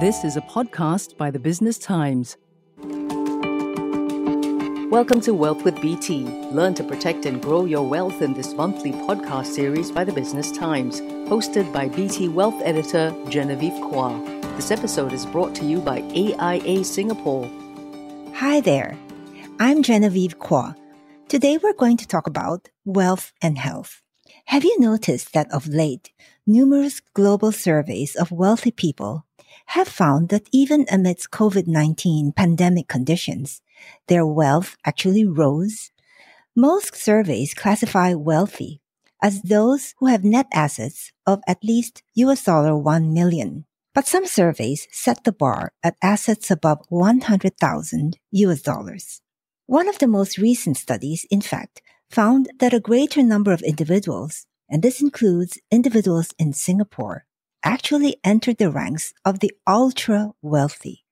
[0.00, 2.36] This is a podcast by the Business Times.
[4.90, 6.24] Welcome to Wealth with BT.
[6.50, 10.50] Learn to protect and grow your wealth in this monthly podcast series by the Business
[10.50, 14.20] Times, hosted by BT Wealth editor Genevieve Cua.
[14.56, 17.48] This episode is brought to you by AIA Singapore.
[18.34, 18.98] Hi there.
[19.60, 20.74] I'm Genevieve Cua.
[21.28, 24.02] Today we're going to talk about wealth and health.
[24.46, 26.10] Have you noticed that of late,
[26.48, 29.24] numerous global surveys of wealthy people
[29.66, 33.62] have found that even amidst COVID-19 pandemic conditions,
[34.08, 35.90] their wealth actually rose?
[36.56, 38.80] Most surveys classify wealthy
[39.22, 43.64] as those who have net assets of at least US dollar 1 million.
[43.94, 49.22] But some surveys set the bar at assets above 100,000 US dollars.
[49.66, 54.46] One of the most recent studies, in fact, found that a greater number of individuals,
[54.68, 57.24] and this includes individuals in Singapore,
[57.64, 61.04] actually entered the ranks of the ultra wealthy,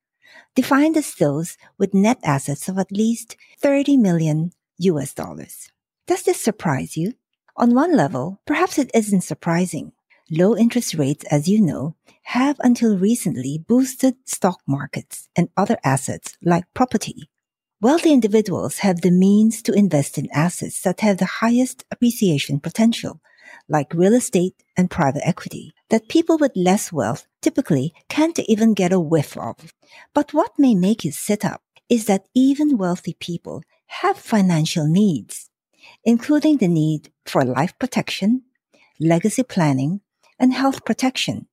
[0.54, 5.70] defined as those with net assets of at least 30 million US dollars.
[6.06, 7.14] Does this surprise you?
[7.56, 9.92] On one level, perhaps it isn't surprising.
[10.30, 16.36] Low interest rates, as you know, have until recently boosted stock markets and other assets
[16.42, 17.28] like property.
[17.80, 23.20] Wealthy individuals have the means to invest in assets that have the highest appreciation potential,
[23.68, 28.92] like real estate and private equity, that people with less wealth typically can't even get
[28.92, 29.72] a whiff of.
[30.14, 35.50] But what may make you sit up is that even wealthy people have financial needs,
[36.04, 38.42] including the need for life protection,
[38.98, 40.00] legacy planning,
[40.38, 41.46] and health protection.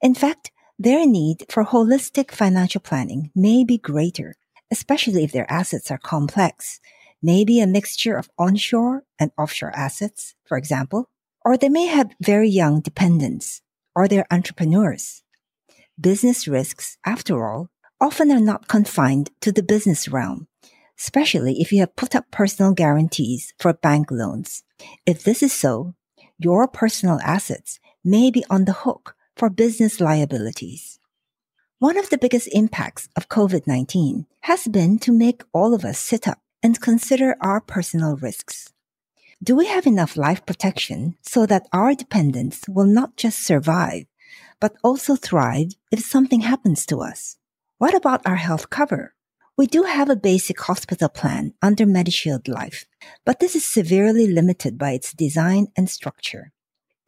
[0.00, 4.36] In fact, their need for holistic financial planning may be greater
[4.70, 6.80] especially if their assets are complex,
[7.22, 11.08] maybe a mixture of onshore and offshore assets, for example,
[11.44, 13.60] or they may have very young dependents,
[13.94, 15.22] or they're entrepreneurs.
[16.00, 17.70] Business risks, after all,
[18.00, 20.48] often are not confined to the business realm,
[20.98, 24.64] especially if you have put up personal guarantees for bank loans.
[25.06, 25.94] If this is so,
[26.38, 30.98] your personal assets may be on the hook for business liabilities.
[31.78, 36.26] One of the biggest impacts of COVID-19 has been to make all of us sit
[36.26, 38.73] up and consider our personal risks.
[39.42, 44.06] Do we have enough life protection so that our dependents will not just survive,
[44.60, 47.36] but also thrive if something happens to us?
[47.78, 49.14] What about our health cover?
[49.56, 52.86] We do have a basic hospital plan under MediShield Life,
[53.24, 56.52] but this is severely limited by its design and structure.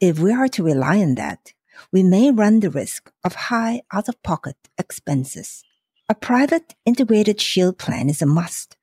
[0.01, 1.53] If we are to rely on that,
[1.93, 5.65] we may run the risk of high out of pocket expenses.
[6.09, 8.76] A private integrated shield plan is a must,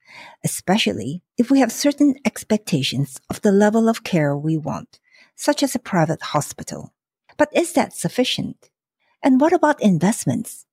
[0.43, 4.99] especially if we have certain expectations of the level of care we want,
[5.35, 6.93] such as a private hospital.
[7.37, 8.69] But is that sufficient?
[9.21, 10.65] And what about investments?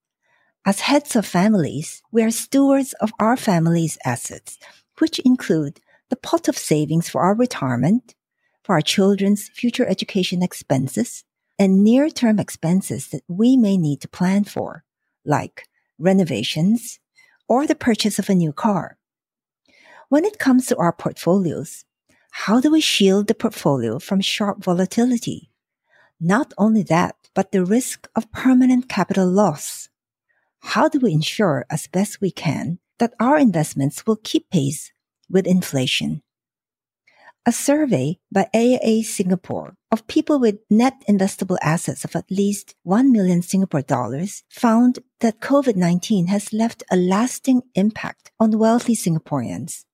[0.67, 4.59] As heads of families, we are stewards of our family's assets,
[4.99, 5.81] which include
[6.11, 8.15] the pot of savings for our retirement,
[8.63, 11.25] for our children's future education expenses,
[11.59, 14.85] and near-term expenses that we may need to plan for,
[15.25, 15.69] like
[15.99, 16.99] renovations
[17.49, 18.97] or the purchase of a new car.
[20.11, 21.85] When it comes to our portfolios,
[22.33, 25.53] how do we shield the portfolio from sharp volatility?
[26.19, 29.89] Not only that, but the risk of permanent capital loss.
[30.75, 34.91] How do we ensure as best we can that our investments will keep pace
[35.29, 36.23] with inflation?
[37.47, 43.13] A survey by AIA Singapore of people with net investable assets of at least 1
[43.13, 49.85] million Singapore dollars found that COVID-19 has left a lasting impact on wealthy Singaporeans.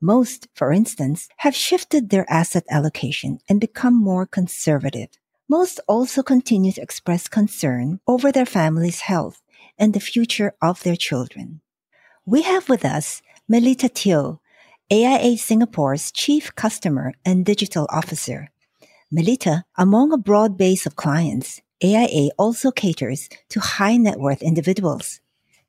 [0.00, 5.08] Most, for instance, have shifted their asset allocation and become more conservative.
[5.48, 9.42] Most also continue to express concern over their family's health
[9.78, 11.60] and the future of their children.
[12.24, 14.40] We have with us Melita Teo,
[14.92, 18.50] AIA Singapore's Chief Customer and Digital Officer.
[19.10, 25.20] Melita, among a broad base of clients, AIA also caters to high net worth individuals.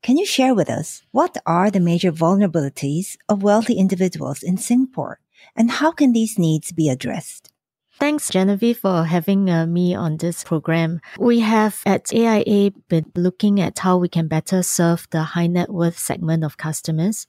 [0.01, 5.19] Can you share with us what are the major vulnerabilities of wealthy individuals in Singapore
[5.56, 7.51] and how can these needs be addressed?
[8.00, 11.01] Thanks, Genevieve, for having uh, me on this program.
[11.18, 15.69] We have at AIA been looking at how we can better serve the high net
[15.69, 17.28] worth segment of customers.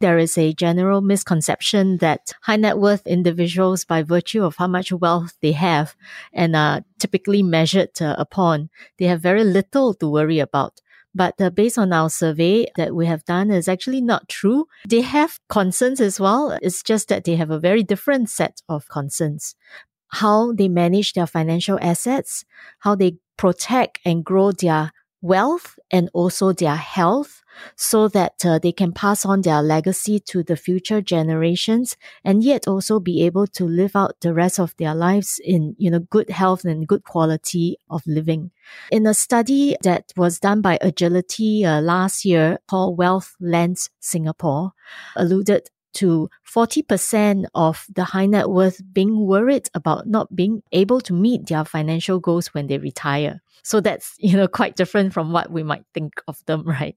[0.00, 4.92] There is a general misconception that high net worth individuals, by virtue of how much
[4.92, 5.96] wealth they have
[6.32, 10.80] and are typically measured uh, upon, they have very little to worry about.
[11.14, 14.66] But uh, based on our survey that we have done is actually not true.
[14.88, 16.58] They have concerns as well.
[16.62, 19.54] It's just that they have a very different set of concerns
[20.12, 22.44] how they manage their financial assets,
[22.80, 24.92] how they protect and grow their
[25.22, 27.42] wealth and also their health
[27.76, 32.66] so that uh, they can pass on their legacy to the future generations and yet
[32.66, 36.30] also be able to live out the rest of their lives in you know good
[36.30, 38.50] health and good quality of living.
[38.90, 44.72] In a study that was done by agility uh, last year called wealth lens singapore
[45.16, 51.12] alluded to 40% of the high net worth being worried about not being able to
[51.12, 53.40] meet their financial goals when they retire.
[53.62, 56.96] So that's, you know, quite different from what we might think of them, right?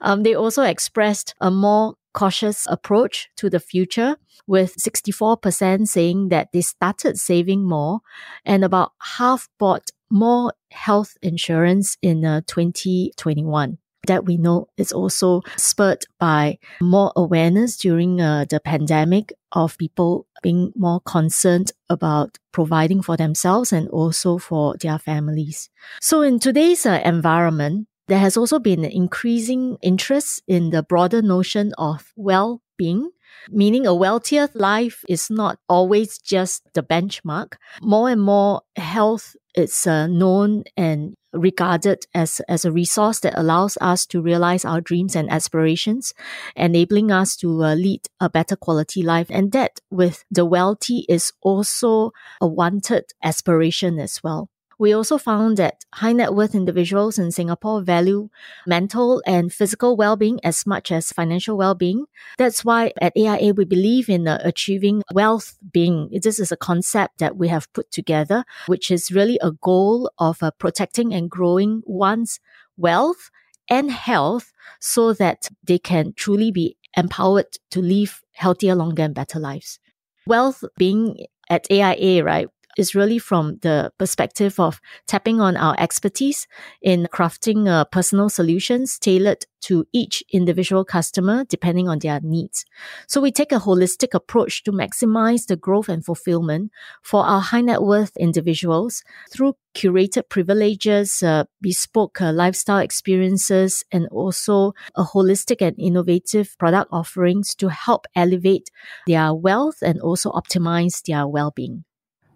[0.00, 4.16] Um, they also expressed a more cautious approach to the future
[4.46, 8.00] with 64% saying that they started saving more
[8.44, 15.42] and about half bought more health insurance in uh, 2021 that we know is also
[15.56, 23.02] spurred by more awareness during uh, the pandemic of people being more concerned about providing
[23.02, 25.70] for themselves and also for their families.
[26.00, 31.22] So in today's uh, environment, there has also been an increasing interest in the broader
[31.22, 33.10] notion of well-being
[33.50, 37.54] meaning a wealthier life is not always just the benchmark.
[37.80, 43.78] More and more health is uh, known and regarded as, as a resource that allows
[43.80, 46.12] us to realize our dreams and aspirations,
[46.56, 49.26] enabling us to uh, lead a better quality life.
[49.30, 54.48] And that with the wealthy is also a wanted aspiration as well.
[54.82, 58.30] We also found that high net worth individuals in Singapore value
[58.66, 62.06] mental and physical well-being as much as financial well-being.
[62.36, 66.10] That's why at AIA we believe in uh, achieving wealth being.
[66.10, 70.42] This is a concept that we have put together, which is really a goal of
[70.42, 72.40] uh, protecting and growing one's
[72.76, 73.30] wealth
[73.70, 79.38] and health so that they can truly be empowered to live healthier, longer, and better
[79.38, 79.78] lives.
[80.26, 82.48] Wealth being at AIA, right?
[82.76, 86.46] Is really from the perspective of tapping on our expertise
[86.80, 92.64] in crafting uh, personal solutions tailored to each individual customer depending on their needs.
[93.06, 96.72] So we take a holistic approach to maximize the growth and fulfillment
[97.02, 104.06] for our high net worth individuals through curated privileges, uh, bespoke uh, lifestyle experiences, and
[104.08, 108.70] also a holistic and innovative product offerings to help elevate
[109.06, 111.84] their wealth and also optimize their well-being.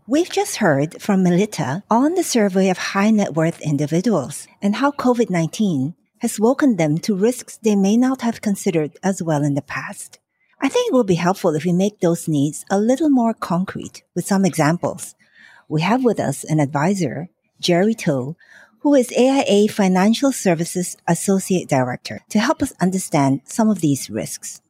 [0.09, 4.93] We've just heard from Melita on the survey of high net worth individuals and how
[4.93, 9.55] COVID 19 has woken them to risks they may not have considered as well in
[9.55, 10.21] the past.
[10.63, 14.05] I think it will be helpful if we make those needs a little more concrete
[14.15, 15.17] with some examples.
[15.69, 18.37] We have with us an advisor, Jerry Toh,
[18.83, 24.63] who is AIA Financial Services Associate Director, to help us understand some of these risks.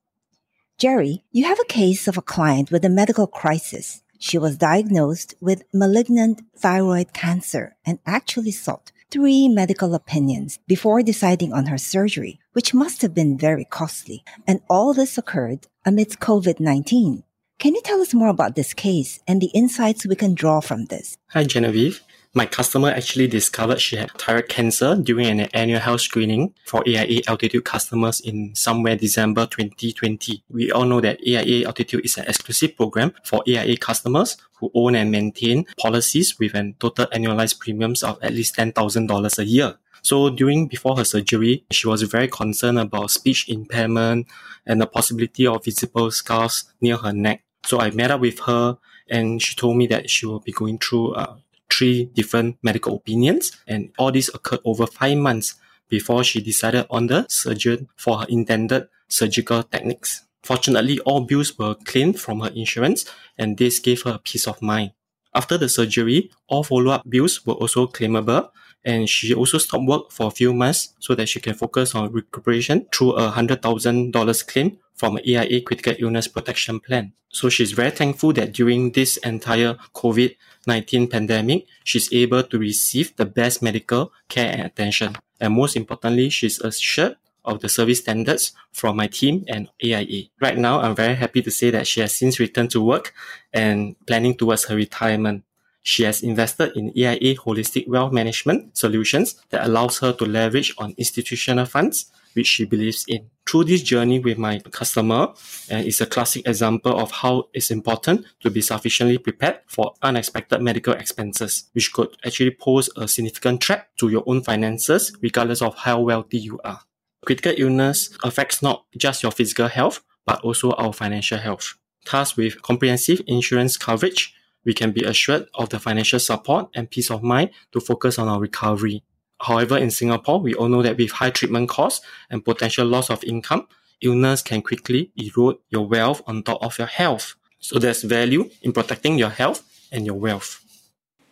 [0.78, 5.34] Jerry, you have a case of a client with a medical crisis she was diagnosed
[5.40, 12.40] with malignant thyroid cancer and actually sought three medical opinions before deciding on her surgery,
[12.52, 14.24] which must have been very costly.
[14.44, 17.22] And all this occurred amidst COVID-19.
[17.60, 20.86] Can you tell us more about this case and the insights we can draw from
[20.86, 21.16] this?
[21.28, 22.02] Hi, Genevieve.
[22.36, 27.22] My customer actually discovered she had thyroid cancer during an annual health screening for AIA
[27.26, 30.44] Altitude customers in somewhere December 2020.
[30.50, 34.96] We all know that AIA Altitude is an exclusive program for AIA customers who own
[34.96, 39.78] and maintain policies with an total annualized premiums of at least $10,000 a year.
[40.02, 44.26] So during before her surgery, she was very concerned about speech impairment
[44.66, 47.44] and the possibility of visible scars near her neck.
[47.64, 48.76] So I met up with her
[49.08, 51.36] and she told me that she will be going through uh,
[51.70, 55.54] three different medical opinions, and all this occurred over five months
[55.88, 60.24] before she decided on the surgeon for her intended surgical techniques.
[60.42, 63.04] Fortunately, all bills were claimed from her insurance,
[63.36, 64.92] and this gave her peace of mind.
[65.34, 68.50] After the surgery, all follow-up bills were also claimable,
[68.84, 72.12] and she also stopped work for a few months so that she can focus on
[72.12, 77.12] recuperation through a $100,000 claim from AIA critical illness protection plan.
[77.28, 83.26] So she's very thankful that during this entire COVID-19 pandemic, she's able to receive the
[83.26, 85.16] best medical care and attention.
[85.38, 90.24] And most importantly, she's assured of the service standards from my team and AIA.
[90.40, 93.14] Right now, I'm very happy to say that she has since returned to work
[93.52, 95.44] and planning towards her retirement.
[95.82, 100.94] She has invested in AIA Holistic Wealth Management solutions that allows her to leverage on
[100.98, 103.30] institutional funds which she believes in.
[103.46, 105.32] Through this journey with my customer,
[105.70, 110.60] and it's a classic example of how it's important to be sufficiently prepared for unexpected
[110.60, 115.74] medical expenses, which could actually pose a significant threat to your own finances, regardless of
[115.76, 116.80] how wealthy you are.
[117.24, 121.74] Critical illness affects not just your physical health, but also our financial health.
[122.10, 127.10] Thus, with comprehensive insurance coverage, we can be assured of the financial support and peace
[127.10, 129.02] of mind to focus on our recovery.
[129.40, 133.22] However, in Singapore, we all know that with high treatment costs and potential loss of
[133.24, 133.68] income,
[134.00, 137.34] illness can quickly erode your wealth on top of your health.
[137.58, 139.62] So there's value in protecting your health
[139.92, 140.62] and your wealth.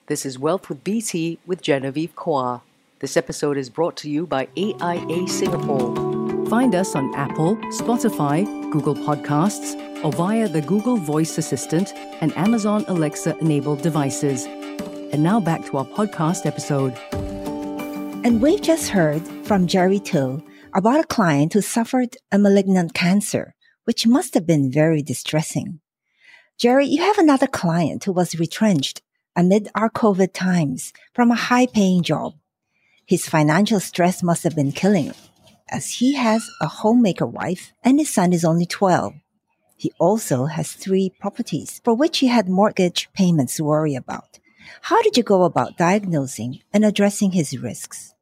[0.06, 2.60] This is Wealth with BT with Genevieve Cua.
[3.00, 5.94] This episode is brought to you by AIA Singapore.
[6.48, 12.84] Find us on Apple, Spotify, Google Podcasts, or via the Google Voice Assistant and Amazon
[12.88, 14.44] Alexa enabled devices.
[14.44, 16.92] And now back to our podcast episode.
[18.24, 20.42] And we've just heard from Jerry Toh
[20.74, 23.54] about a client who suffered a malignant cancer,
[23.84, 25.80] which must have been very distressing.
[26.56, 29.02] Jerry, you have another client who was retrenched
[29.36, 32.32] amid our COVID times from a high paying job.
[33.04, 35.12] His financial stress must have been killing
[35.68, 39.12] as he has a homemaker wife and his son is only 12.
[39.76, 44.38] He also has three properties for which he had mortgage payments to worry about.
[44.80, 48.13] How did you go about diagnosing and addressing his risks?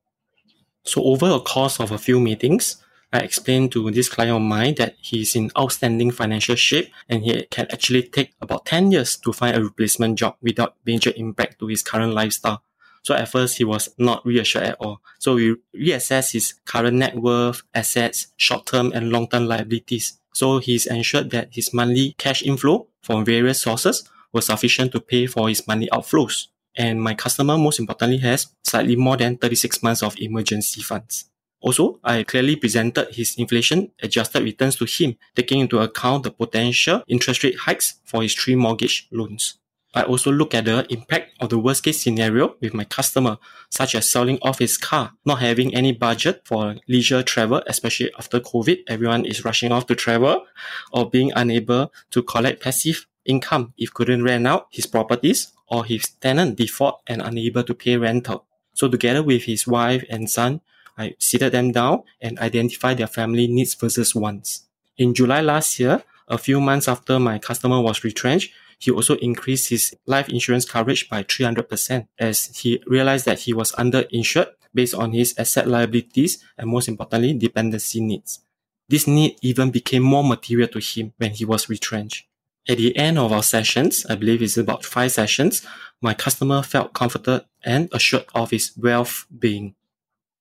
[0.84, 4.74] So over a course of a few meetings, I explained to this client of mine
[4.76, 9.32] that he's in outstanding financial shape and he can actually take about 10 years to
[9.32, 12.62] find a replacement job without major impact to his current lifestyle.
[13.02, 15.02] So at first he was not reassured at all.
[15.18, 20.18] So we reassessed his current net worth, assets, short-term and long-term liabilities.
[20.32, 25.26] So he's ensured that his monthly cash inflow from various sources was sufficient to pay
[25.26, 30.02] for his money outflows and my customer most importantly has slightly more than 36 months
[30.02, 31.26] of emergency funds.
[31.60, 37.04] Also, I clearly presented his inflation adjusted returns to him, taking into account the potential
[37.06, 39.58] interest rate hikes for his three mortgage loans.
[39.94, 43.36] I also look at the impact of the worst case scenario with my customer,
[43.70, 48.40] such as selling off his car, not having any budget for leisure travel, especially after
[48.40, 50.46] COVID, everyone is rushing off to travel,
[50.92, 56.04] or being unable to collect passive income if couldn't rent out his properties or his
[56.20, 58.44] tenant default and unable to pay rental.
[58.74, 60.60] So together with his wife and son,
[60.98, 64.66] I seated them down and identified their family needs versus wants.
[64.98, 69.70] In July last year, a few months after my customer was retrenched, he also increased
[69.70, 75.12] his life insurance coverage by 300% as he realized that he was underinsured based on
[75.12, 78.40] his asset liabilities and most importantly, dependency needs.
[78.88, 82.26] This need even became more material to him when he was retrenched.
[82.68, 85.66] At the end of our sessions, I believe it's about five sessions,
[86.00, 89.74] my customer felt comforted and assured of his well-being.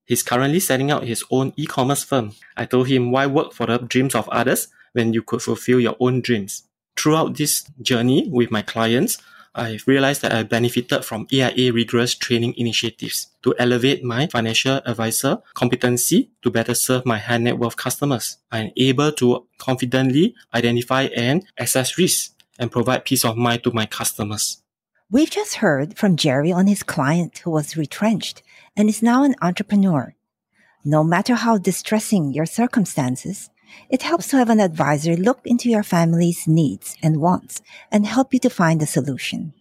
[0.05, 2.33] He's currently setting out his own e-commerce firm.
[2.55, 5.95] I told him why work for the dreams of others when you could fulfill your
[5.99, 6.63] own dreams.
[6.95, 9.17] Throughout this journey with my clients,
[9.53, 15.39] I've realized that I benefited from AIA rigorous training initiatives to elevate my financial advisor
[15.53, 18.38] competency to better serve my high net worth customers.
[18.51, 23.86] I'm able to confidently identify and assess risks and provide peace of mind to my
[23.86, 24.62] customers.
[25.10, 28.43] We've just heard from Jerry on his client who was retrenched
[28.77, 30.15] and is now an entrepreneur.
[30.86, 33.50] No matter how distressing your circumstances,
[33.89, 37.61] it helps to have an advisor look into your family's needs and wants
[37.91, 39.53] and help you to find a solution.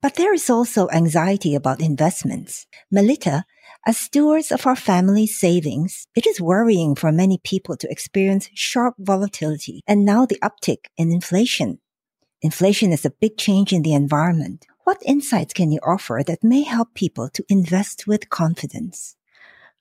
[0.00, 2.66] But there is also anxiety about investments.
[2.90, 3.44] Melita,
[3.86, 8.94] as stewards of our family's savings, it is worrying for many people to experience sharp
[8.98, 11.78] volatility and now the uptick in inflation.
[12.42, 14.66] Inflation is a big change in the environment.
[14.84, 19.14] What insights can you offer that may help people to invest with confidence?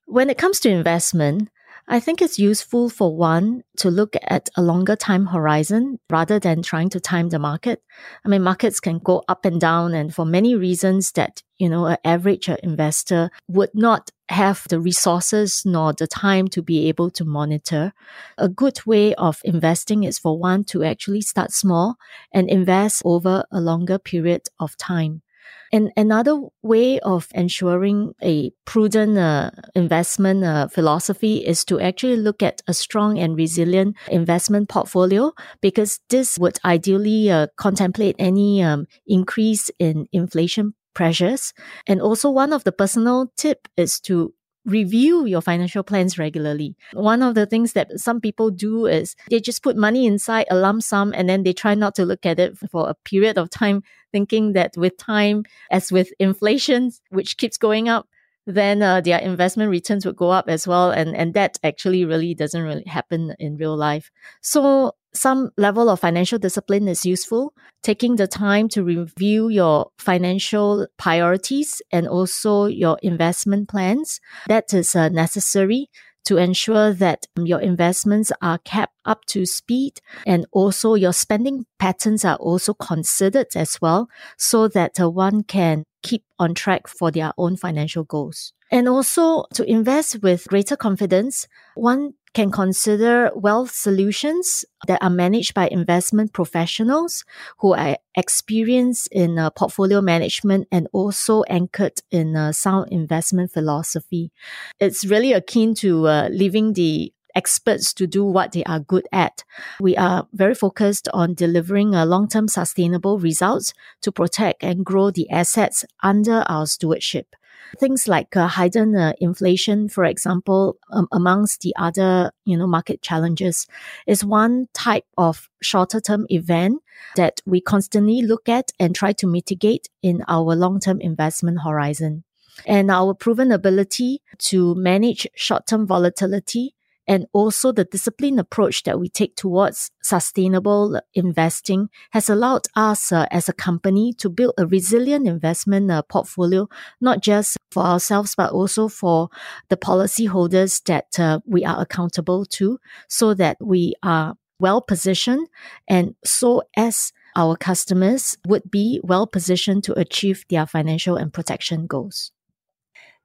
[0.06, 1.50] When it comes to investment,
[1.92, 6.62] I think it's useful for one to look at a longer time horizon rather than
[6.62, 7.84] trying to time the market.
[8.24, 11.88] I mean, markets can go up and down and for many reasons that, you know,
[11.88, 17.26] an average investor would not have the resources nor the time to be able to
[17.26, 17.92] monitor.
[18.38, 21.98] A good way of investing is for one to actually start small
[22.34, 25.24] and invest over a longer period of time.
[25.72, 32.44] And another way of ensuring a prudent uh, investment uh, philosophy is to actually look
[32.44, 38.86] at a strong and resilient investment portfolio because this would ideally uh, contemplate any um,
[39.08, 41.54] increase in inflation pressures.
[41.88, 44.34] And also one of the personal tip is to
[44.66, 46.76] review your financial plans regularly.
[46.94, 50.56] One of the things that some people do is they just put money inside a
[50.56, 53.50] lump sum and then they try not to look at it for a period of
[53.50, 58.08] time, thinking that with time, as with inflation, which keeps going up,
[58.48, 60.92] then uh, their investment returns would go up as well.
[60.92, 64.12] And, and that actually really doesn't really happen in real life.
[64.42, 67.54] So some level of financial discipline is useful.
[67.84, 74.20] Taking the time to review your financial priorities and also your investment plans.
[74.48, 75.90] That is uh, necessary
[76.26, 82.24] to ensure that your investments are kept up to speed and also your spending patterns
[82.24, 87.34] are also considered as well so that uh, one can keep on track for their
[87.38, 88.54] own financial goals.
[88.72, 95.54] And also to invest with greater confidence, one can consider wealth solutions that are managed
[95.54, 97.26] by investment professionals
[97.60, 104.32] who are experienced in uh, portfolio management and also anchored in uh, sound investment philosophy.
[104.80, 109.44] It's really akin to uh, leaving the experts to do what they are good at.
[109.80, 115.30] We are very focused on delivering a long-term sustainable results to protect and grow the
[115.30, 117.36] assets under our stewardship.
[117.80, 123.02] Things like uh, hidden uh, inflation, for example, um, amongst the other, you know, market
[123.02, 123.68] challenges
[124.08, 126.82] is one type of shorter term event
[127.16, 132.24] that we constantly look at and try to mitigate in our long term investment horizon.
[132.68, 136.76] And our proven ability to manage short term volatility
[137.12, 143.26] and also the disciplined approach that we take towards sustainable investing has allowed us uh,
[143.32, 146.70] as a company to build a resilient investment uh, portfolio,
[147.02, 149.28] not just for ourselves, but also for
[149.68, 155.50] the policyholders that uh, we are accountable to so that we are well positioned
[155.90, 161.88] and so as our customers would be well positioned to achieve their financial and protection
[161.88, 162.32] goals.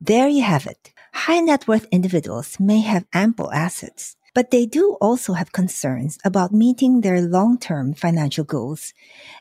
[0.00, 0.92] There you have it.
[1.16, 6.52] High net worth individuals may have ample assets, but they do also have concerns about
[6.52, 8.92] meeting their long term financial goals,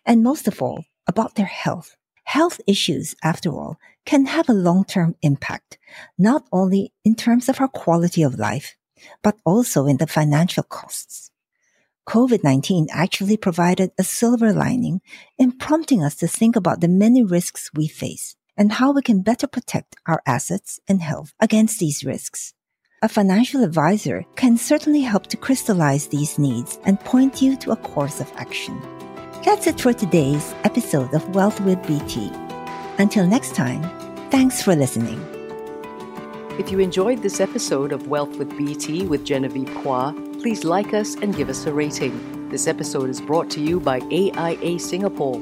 [0.05, 1.95] and most of all, about their health.
[2.23, 5.77] Health issues, after all, can have a long term impact,
[6.17, 8.77] not only in terms of our quality of life,
[9.21, 11.29] but also in the financial costs.
[12.07, 15.01] COVID 19 actually provided a silver lining
[15.37, 19.21] in prompting us to think about the many risks we face and how we can
[19.21, 22.53] better protect our assets and health against these risks.
[23.01, 27.75] A financial advisor can certainly help to crystallize these needs and point you to a
[27.75, 28.81] course of action.
[29.43, 32.31] That's it for today's episode of Wealth with BT.
[32.97, 33.83] Until next time,
[34.31, 35.23] thanks for listening.
[36.57, 41.15] If you enjoyed this episode of Wealth with BT with Genevieve Cua, please like us
[41.15, 42.49] and give us a rating.
[42.49, 45.41] This episode is brought to you by AIA Singapore.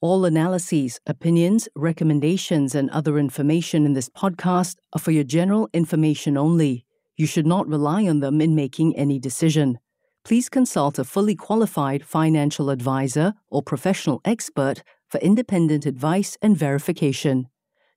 [0.00, 6.36] all analyses, opinions, recommendations, and other information in this podcast are for your general information
[6.36, 6.84] only.
[7.16, 9.78] You should not rely on them in making any decision.
[10.22, 17.48] Please consult a fully qualified financial advisor or professional expert for independent advice and verification.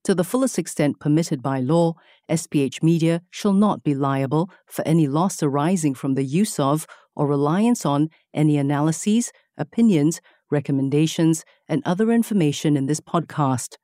[0.05, 1.95] To the fullest extent permitted by law,
[2.29, 7.27] SPH Media shall not be liable for any loss arising from the use of or
[7.27, 13.75] reliance on any analyses, opinions, recommendations, and other information in this podcast.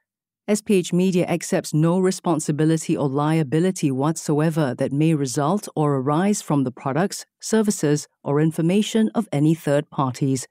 [0.48, 6.72] SPH Media accepts no responsibility or liability whatsoever that may result or arise from the
[6.72, 10.48] products, services, or information of any third parties.